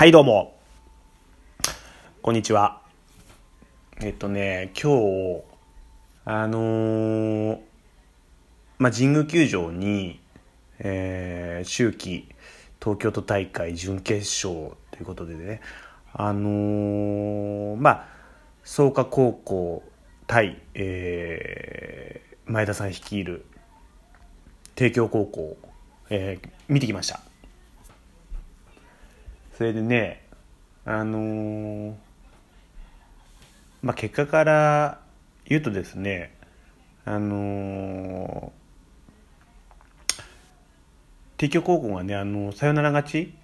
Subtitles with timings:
[0.00, 0.56] はい、どうも。
[2.22, 2.80] こんにちは。
[4.00, 5.42] えっとね、今日、
[6.24, 7.58] あのー
[8.78, 10.18] まあ、神宮球場に、
[10.78, 12.28] えー、秋季
[12.82, 15.60] 東京都大会準決勝ということでね、
[16.14, 18.06] あのーまあ、
[18.64, 19.82] 創価高校
[20.26, 23.44] 対、えー前田さん率いる
[24.76, 25.58] 帝京高校、
[26.08, 27.20] えー見てきました。
[29.60, 30.22] それでね、
[30.86, 31.94] あのー
[33.82, 35.00] まあ、結果から
[35.44, 36.34] 言うとですね、
[37.04, 40.22] あのー
[41.36, 43.34] 帝京高校がね、あのサヨナラ勝ち？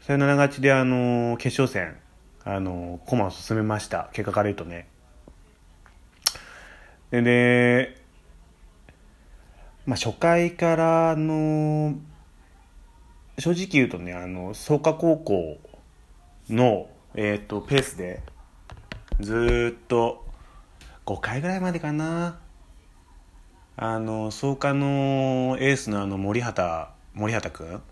[0.00, 1.96] サヨナラ勝ちで、あの決勝戦、
[2.44, 4.10] あの駒を進めました。
[4.12, 4.88] 結果から言うとね。
[7.12, 7.96] で、で
[9.86, 11.94] まあ、初回から、の
[13.40, 15.58] 正直言うとね、あの、創価高校
[16.48, 18.22] の、えっ、と、ペースで、
[19.20, 20.24] ずっと、
[21.06, 22.38] 5回ぐらいまでかな。
[23.76, 27.82] あの、創価のエースのあの、森畑、森畑くん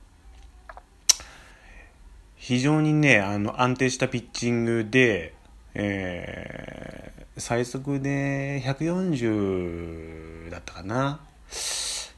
[2.36, 5.34] 非常にね、あの、安定したピッチングで、
[5.74, 11.20] えー最速で140だったかな。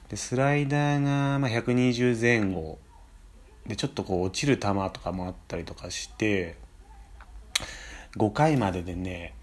[0.08, 2.78] で、スライダーが、まあ、120前後。
[3.66, 6.56] で、ちょっとこう、落ちる球とかもあったりとかして、
[8.16, 9.34] 5回まででね、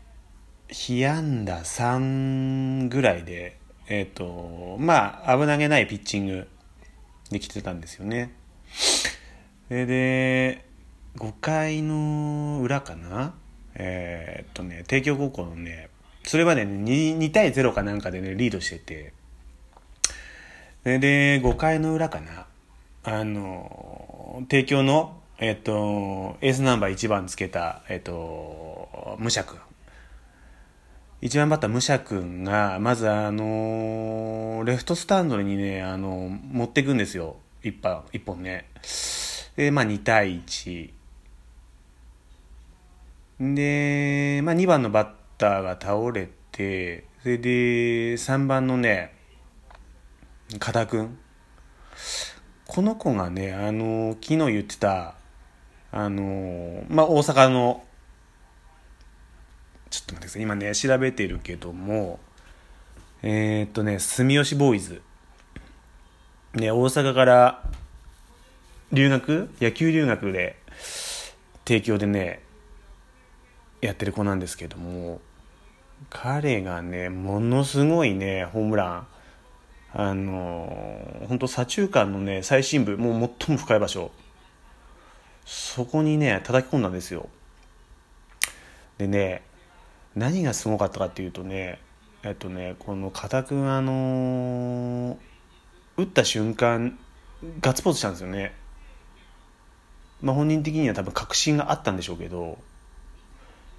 [0.70, 6.48] 被安打3ぐらいで、えっ、と、まあ、危なげないピッチング
[7.30, 8.34] できてたんですよね。
[9.68, 10.66] それで、
[11.16, 13.34] 5回の裏かな？
[13.76, 15.90] えーっとね、帝京高校のね、
[16.24, 19.14] それまでね2、2対0かなんかでね、リードしてて、
[20.84, 22.47] それで、5回の裏かな？
[23.09, 29.58] あの、帝京の、えっと、エースナンバー1番つけた、えっと、武者君。
[31.22, 37.38] 一番バッター武者君が、まずあの、レフトスタンドにね、あの、持っていくんですよ。
[37.63, 38.66] 一本、一本ね。
[39.56, 40.91] で、まあ2対1。
[43.40, 49.13] で、まあ、2番のバッターが倒れて、それで、3番のね、
[50.59, 51.17] 加田くん。
[52.67, 55.16] この子がね、あの、昨日言ってた、
[55.91, 57.83] あの、まあ、大阪の、
[59.89, 60.41] ちょっと待ってください。
[60.41, 62.19] 今ね、調べてるけども、
[63.23, 65.01] えーっとね、住吉ボーイズ。
[66.53, 67.63] ね、大阪から
[68.91, 69.49] 留学？
[69.61, 70.57] 野球留学で、
[71.66, 72.41] 帝京でね、
[73.79, 75.22] やってる子なんですけども
[76.09, 79.07] 彼がねものすごいねホームラン
[80.00, 84.12] あの本当左中間のね最深部もう最も深い場所。
[85.44, 87.30] そこにね叩き込んだんですよ。
[89.00, 89.41] でね
[90.16, 91.80] 何がすごかったかっていうとね
[92.22, 95.18] えっとねこの片君あの
[95.97, 97.00] 打った瞬間
[97.59, 98.53] ガッツポーズしたんですよね。
[100.22, 102.59] まあ本人的には多分確信があったんでしょうけど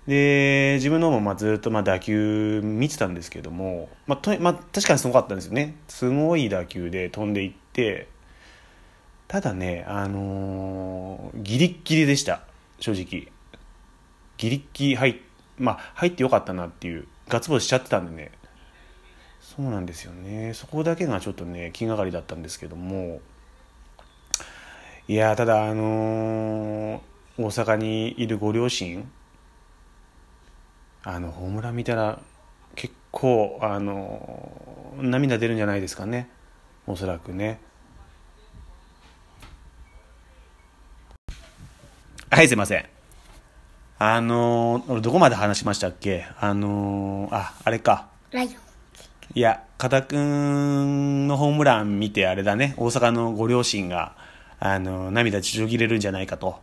[0.09, 5.77] で自分のもまあずっとまあ打球見てたんですけども、まあとまあ、確かにすごかったんですよね。
[5.87, 8.09] すごい打球で飛んでいって
[9.29, 12.41] ただねあのーギリッギリでした。
[12.81, 13.31] 正直。
[14.39, 15.17] ギリッギリ入っ
[15.59, 18.31] まあ入ってよかったなっていうガッツポーズしちゃってたんでね。
[19.43, 20.55] そうなんですよね。
[20.55, 23.21] そこだけがちょっとね気がかりだったんですけども。
[25.07, 27.01] いやただあのー
[27.37, 29.07] 大阪にいるご両親
[31.05, 32.21] あのホームラン見たら
[32.75, 34.53] 結構あの
[35.01, 36.29] 涙出るんじゃないですかね。
[36.87, 37.61] おそらくね。
[42.31, 42.85] はいすいません。
[43.99, 46.27] あの俺どこまで話しましたっけ？
[46.39, 48.09] あのああれか。
[48.31, 48.53] ライオン。
[49.35, 52.75] いや加田君のホームラン見てあれだね。
[52.77, 54.17] 大阪のご両親が
[54.61, 56.61] あの涙ちょぎれるんじゃないかと。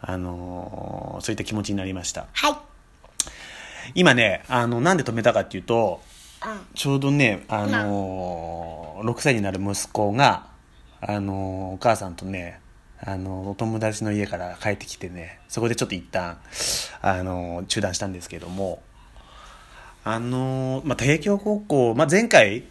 [0.00, 2.26] あのそういった気持ちになりました。
[2.32, 2.67] はい。
[3.94, 6.00] 今ね、あの、なんで止めたかっていうと、
[6.44, 6.60] うん。
[6.74, 10.46] ちょうどね、あのー、6歳になる息子が、
[11.00, 12.60] あのー、お母さんとね、
[13.00, 16.38] あのー、お友達の家から帰ってきてね、そこでちょっと一旦、
[17.02, 18.82] あのー、中断したんですけども、
[20.04, 22.64] あのー、まあ、帝京高校、まあ、前回、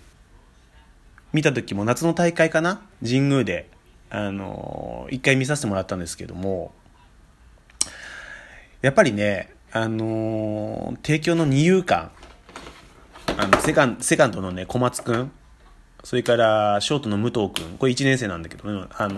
[1.34, 2.82] 見た時も夏の大会かな？
[3.04, 3.70] 神宮で、
[4.10, 6.74] あのー、一回見させてもらったんですけども、
[8.82, 12.12] やっぱりね、あのー、帝京の二遊間、
[13.38, 15.32] あの、セカンセカンドのね、小松くん、
[16.04, 19.16] それからショートの武藤君これ1年生なんだけど、あの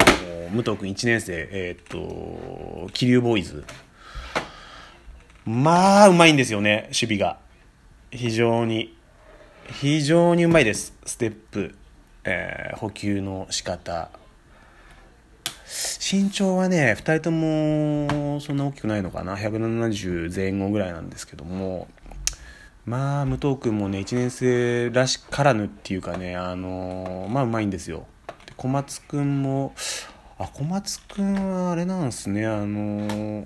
[0.52, 1.48] 武藤君1年生。
[1.52, 3.64] えー、っと桐生ボーイズ。
[5.46, 7.38] まあうまいんですよね守備が。
[8.10, 8.98] 非常に
[9.72, 10.98] 非常にうまいです。
[11.06, 11.76] ステップ、
[12.24, 14.10] えー、補給の仕方。
[16.12, 19.36] 身長はね2人ともそんな大きくないのかな。
[19.36, 21.88] 170前後ぐらいなんですけども。
[22.86, 28.08] まあ武藤君もね1年生らしからぬっていうかねあの、まあうまいんですよ。
[28.48, 29.76] で小松君も
[30.40, 32.48] あ小松君はあれなんですね。
[32.48, 33.46] あの、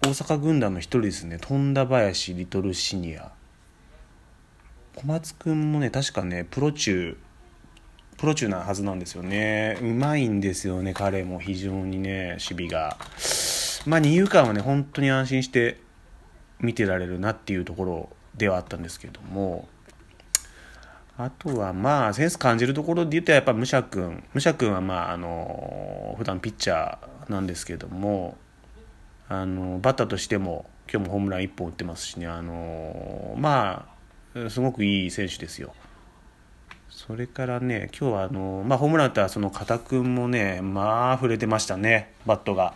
[0.00, 1.36] 大阪軍団の一人ですね。
[1.38, 3.30] 富田林リトルシニア。
[4.94, 7.18] 小松君もね確かねプロ中
[8.18, 9.78] プロ中なはずなんですよね。
[9.80, 12.98] うまいんですよね彼も非常にね守備が。
[13.86, 15.80] まあ二遊間はね本当に安心して
[16.58, 19.68] 見てられるなっていうところではあったんですけども。
[21.16, 24.22] あとはまあセンス感じるところで言うとやっぱ武者君。
[24.34, 28.36] 武者君はまああの普段ピッチャーなんですけども
[29.28, 32.26] あのバッターとしても今日もホームラン1本打ってますしね。
[32.26, 33.88] あのま
[34.34, 35.72] あすごくいい選手ですよ。
[36.90, 42.74] それからね今日はあの、まあ、ホームラン打ったその片君もねまあ触れてましたねバットが。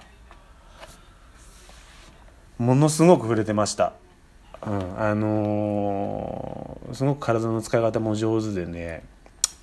[2.59, 3.95] ものすごく触れてました。
[4.65, 9.03] うんあのー、すごく体の使い方も上手でね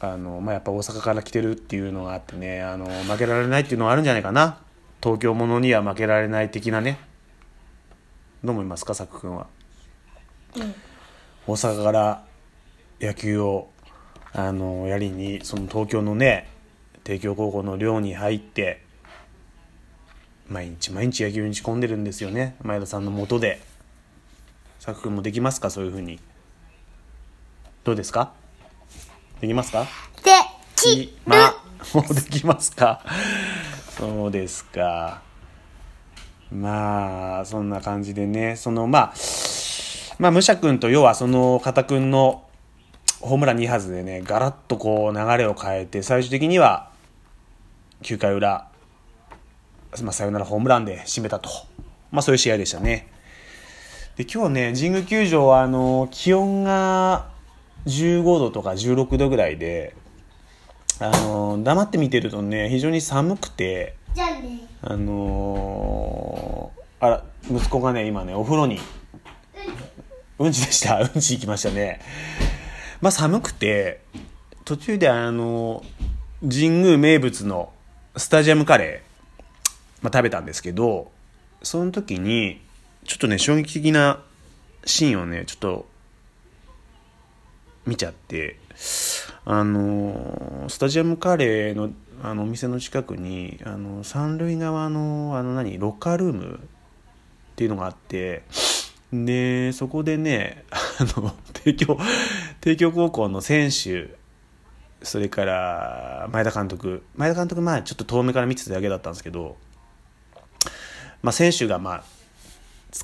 [0.02, 4.60] あの、まあ、やっぱ大阪から来てるっていうのがあってねあの負けられないっていうのがあるんじゃないかな。
[5.02, 7.00] 東京ものには負けられない的なね。
[8.44, 9.48] どう思いますか佐久君は、
[10.56, 10.76] うん、
[11.48, 12.26] 大阪から
[13.00, 13.70] 野球を
[14.34, 16.48] あのやりにその東京のね
[17.04, 18.82] 帝京高校の寮に入って
[20.48, 22.56] 毎日毎日野球に仕込んでるんですよね。
[22.62, 23.62] 前田さんのもとで。
[24.84, 25.70] 佐久君もできますか？
[25.70, 26.20] そういうふうに。
[27.84, 28.34] どうですか？
[29.42, 29.86] できますか？
[30.24, 30.32] で
[30.76, 31.36] きま
[31.94, 33.04] もうできますか？
[33.98, 35.22] そうですか。
[36.52, 38.56] まあそんな感じでね。
[38.56, 39.14] そのまあ
[40.18, 42.49] まあ武者君と要はその片君の
[43.22, 46.90] ホームラン2発でね、ガラッとこう流れを変えて、最終的には
[48.04, 48.70] 9回裏、
[50.02, 51.50] まあ、サヨナラホームランで締めたと。
[52.12, 53.08] まあそういう試合でしたね。
[54.16, 57.30] で、今日ね、神宮球場はあの、気温が
[57.86, 59.96] 15度とか16度ぐらいで、
[61.00, 63.96] あの、黙って見てるとね、非常に寒くて、
[64.82, 68.80] あのー、あら、息子がね、今ね、お風呂に、
[70.40, 71.00] うんちでした。
[71.00, 72.00] うんち行きましたね。
[73.02, 74.02] まあ寒くて、
[74.66, 75.84] 途中であの、
[76.42, 77.72] 神宮名物の
[78.16, 81.12] スタジアムカレー、まあ、食べたんですけど、
[81.64, 82.62] その時に、
[83.06, 84.22] ちょっとね、衝撃的な
[84.86, 85.88] シーンをね、ちょっと、
[87.86, 88.60] 見ちゃって、
[89.46, 91.92] あの、スタジアムカレーの、
[92.22, 98.44] あの、お店の近くに、あの、三塁側の、あの何、ロッカールームっていうのがあって、
[99.12, 101.98] で、そこでね、あの、帝京、
[102.62, 104.18] 帝京高校の選手、
[105.02, 109.56] それから前田監督、前田監督、まあちょっと遠目から見てただけだったんですけど、
[111.22, 112.04] まあ選手がまあ、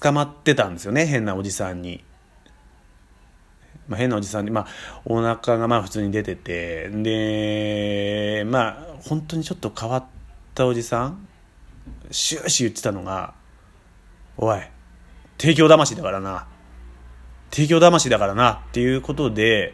[0.01, 2.03] 捕まってたんですよね、変なおじさんに。
[3.87, 4.67] まあ、変なおじさんに、まあ、
[5.05, 10.05] お腹がまあ普通に出てて、で、まあ、本当にちょっと変わっ
[10.55, 11.27] たおじさん、
[12.09, 13.35] 終始言ってたのが、
[14.37, 14.59] おい、
[15.37, 16.47] 提供魂だからな。
[17.55, 18.51] 提供魂だからな。
[18.67, 19.73] っていうことで、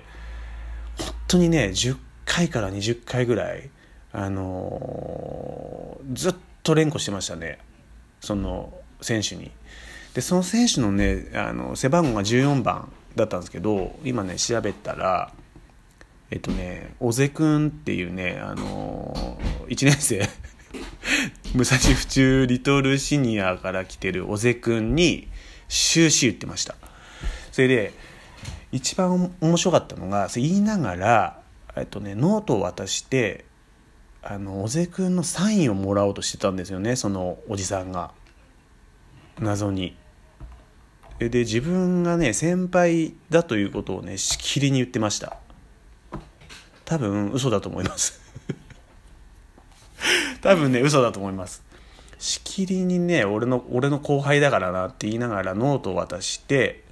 [0.99, 3.71] 本当にね、10回から20回ぐらい、
[4.13, 7.57] あのー、ずっと連呼してましたね。
[8.19, 8.71] その
[9.01, 9.49] 選手に。
[10.13, 15.33] で、その選手のね、あの、背番号が14番だったんですけど、今ね、調べたら、
[16.29, 20.29] えっとね、小瀬くんっていうね、あのー、1年生
[21.55, 25.29] 武蔵府中リトルシニアから来てる小瀬くんに、
[25.67, 26.75] 終始言ってました
[27.51, 27.93] それで
[28.71, 31.41] 一番面白かったのが言いながら、
[31.75, 33.45] えっとね、ノートを渡して
[34.23, 38.11] あの小瀬君のサインをもらおうとしてたんですよねそのおじさんが。
[39.39, 39.97] 謎に。
[41.19, 45.37] で自分がね先輩だということをねしきりに言ってました。
[46.85, 48.19] 多分嘘だと思います。
[50.41, 51.63] 多分ね嘘だと思います。
[52.17, 56.83] しきりにね俺の俺の後輩だからなって言いながらノートを渡して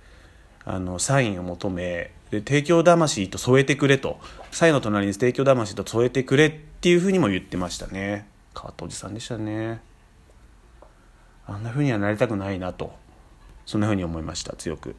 [0.71, 4.19] あのサインを求めで帝京魂と添えてくれと。
[4.51, 8.27] サインの隣に帝京魂と添えてくれっていうふうにも言ってましたね。
[8.55, 9.81] 変わったおじさんでしたね。
[11.47, 12.93] あんなふうにはなりたくないなと。
[13.65, 14.55] そんなふうに思いました。
[14.57, 14.95] 強く。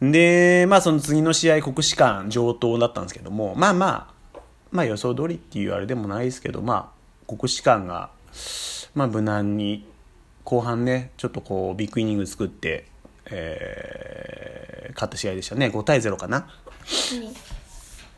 [0.00, 4.38] で、まあその次の試合、国士舘上等だったんですけども、まあまあ、
[4.72, 6.92] まあ予想通りっていうあれでもないですけど、ま
[7.30, 8.10] あ、国士舘が、
[8.96, 9.86] まあ無難に、
[10.42, 12.92] 後半ね、ちょっとこう、ビッグイニング作って、
[13.30, 15.66] えー、勝った試合でしたね。
[15.66, 16.46] 5対0かな。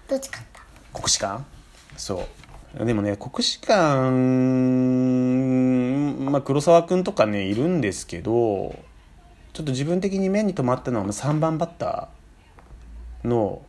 [0.08, 1.44] どっち勝った国士舘？
[1.96, 2.26] そ
[2.78, 2.84] う。
[2.84, 4.10] でもね国士舘
[6.30, 8.30] まあ黒沢君とかねいるんですけど
[9.52, 13.62] ちょっと自分的に目に留まったのは3番バッターの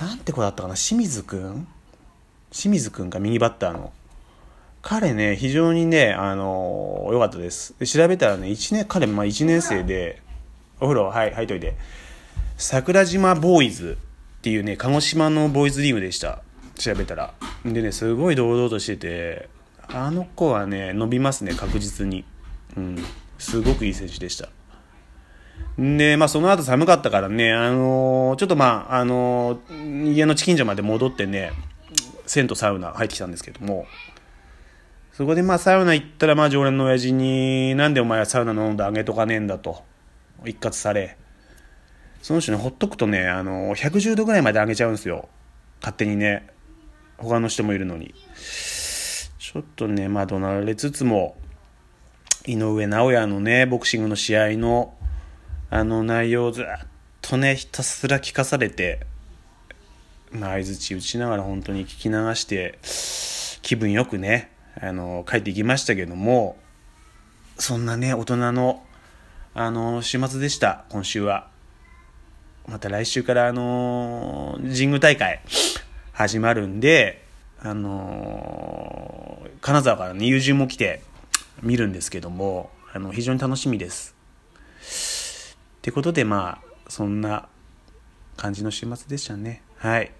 [0.00, 0.74] なんて子だったかな？
[0.74, 1.68] 清水君
[2.50, 3.92] 清水君が右バッターの
[4.92, 7.72] 彼ね非常にねあの良かったです。
[7.86, 10.20] 調べたらね1年彼、まあ、1年生で
[10.80, 11.76] お風呂はい入っといて。
[12.58, 13.96] 桜島ボーイズ
[14.38, 16.42] っていうね鹿児島のボーイズリーグでした。
[16.74, 17.32] 調べたら。
[17.64, 19.48] でねすごい堂々としてて
[19.88, 22.26] あの子はね伸びますね確実に。
[22.76, 22.98] うん。
[23.38, 24.50] すごくいい選手でした。
[25.78, 31.52] でまあその後寒かったからねあのー、ちょっとまああのー、家の近所まで戻ってね
[32.26, 33.86] 銭湯サウナ入ってきたんですけども。
[35.12, 39.82] そこでまあサウナ行ったらまあ常連の親父になんでお前はサウナの温度上げとかねえんだと。
[40.44, 41.18] 一括され。
[42.22, 45.28] その人ねほっとくとねあの110度ぐらいまで上げちゃうんですよ。
[45.80, 46.48] 勝手にね。
[47.18, 48.14] 他の人もいるのに。
[49.38, 51.36] ちょっとねまあ怒鳴られつつも
[52.46, 54.94] 井上尚弥のねボクシングの試合の
[55.68, 56.64] あの内容をずっ
[57.20, 59.00] とねひたすら聞かされて
[60.30, 62.78] まあ相づち打ちながら本当に聞き流して
[63.60, 64.50] 気分よくね
[64.80, 66.56] あの帰ってきましたけども
[67.58, 68.82] そんなね大人の
[69.54, 71.48] あの週末でした今週は
[72.66, 75.42] また来週からあの神宮大会
[76.12, 77.24] 始まるんで、
[77.58, 81.02] あの、金沢からね、友人も来て
[81.62, 84.14] 見るんですけども、あの、非常に楽しみです。
[85.78, 87.48] ってことで、まあ、そんな
[88.36, 89.62] 感じの週末でしたね。
[89.78, 90.12] はい。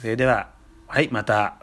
[0.00, 0.50] それでは、
[0.86, 1.59] はい、また